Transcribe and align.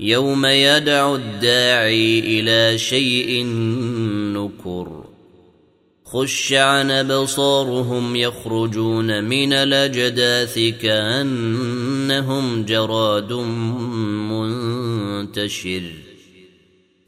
يوم 0.00 0.46
يدعو 0.46 1.16
الداعي 1.16 2.18
إلى 2.18 2.78
شيء 2.78 3.46
نكر. 4.34 5.04
خش 6.04 6.52
عن 6.52 6.90
أبصارهم 6.90 8.16
يخرجون 8.16 9.24
من 9.24 9.52
الأجداث 9.52 10.58
كأنهم 10.82 12.64
جراد 12.64 13.32
منتشر. 15.22 15.82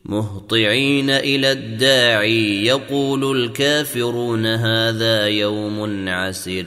مهطعين 0.09 1.11
إلى 1.11 1.53
الداعي 1.53 2.67
يقول 2.67 3.37
الكافرون 3.37 4.47
هذا 4.47 5.27
يوم 5.27 6.09
عسر 6.09 6.67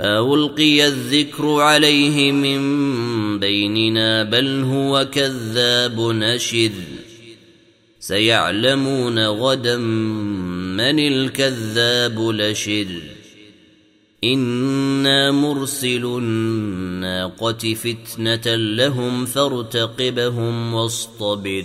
ألقي 0.00 0.86
الذكر 0.86 1.60
عليه 1.60 2.32
من 2.32 2.60
بيننا 3.38 4.22
بل 4.22 4.62
هو 4.62 5.08
كذاب 5.12 6.00
نشر. 6.00 6.70
سيعلمون 8.00 9.26
غدا 9.26 9.76
من 9.76 10.98
الكذاب 10.98 12.20
لشر. 12.20 12.86
إنا 14.24 15.30
مرسل 15.30 16.04
الناقة 16.04 17.74
فتنة 17.74 18.54
لهم 18.54 19.26
فارتقبهم 19.26 20.74
واصطبر. 20.74 21.64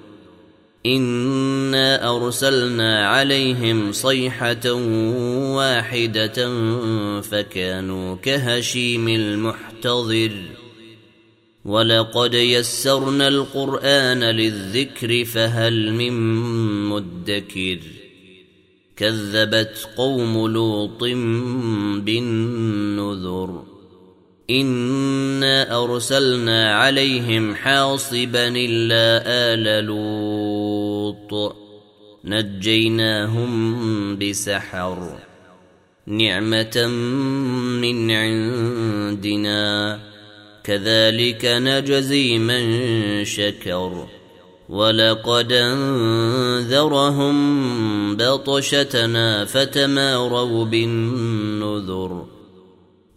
انا 0.85 2.15
ارسلنا 2.15 3.07
عليهم 3.07 3.91
صيحه 3.91 4.71
واحدة 5.55 6.49
فكانوا 7.21 8.15
كهشيم 8.15 9.07
المحتضر 9.07 10.31
ولقد 11.65 12.33
يسرنا 12.33 13.27
القران 13.27 14.23
للذكر 14.23 15.25
فهل 15.25 15.93
من 15.93 16.13
مدكر 16.89 17.79
كذبت 18.95 19.89
قوم 19.97 20.47
لوط 20.47 21.03
بالنذر 22.03 23.70
انا 24.49 25.83
ارسلنا 25.83 26.75
عليهم 26.75 27.55
حاصبا 27.55 28.47
الا 28.47 29.23
ال 29.25 29.85
لوط 29.85 31.55
نجيناهم 32.25 33.51
بسحر 34.17 35.17
نعمه 36.07 36.87
من 37.81 38.11
عندنا 38.11 39.99
كذلك 40.63 41.45
نجزي 41.45 42.37
من 42.37 43.25
شكر 43.25 44.07
ولقد 44.69 45.51
انذرهم 45.51 47.35
بطشتنا 48.17 49.45
فتماروا 49.45 50.65
بالنذر 50.65 52.40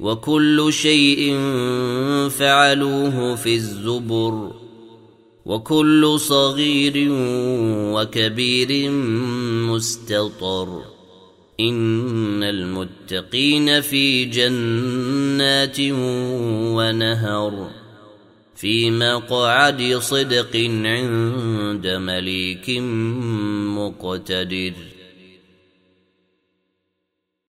وكل 0.00 0.72
شيء 0.72 1.38
فعلوه 2.30 3.34
في 3.34 3.54
الزبر 3.54 4.52
وكل 5.46 6.16
صغير 6.20 7.08
وكبير 7.94 8.90
مستطر 9.70 10.82
إن 11.60 12.42
المتقين 12.42 13.80
في 13.80 14.24
جنات 14.24 15.76
ونهر 16.76 17.70
في 18.56 18.90
مقعد 18.90 19.98
صدق 19.98 20.56
عند 20.84 21.86
مليك 21.86 22.70
مقتدر 23.76 24.72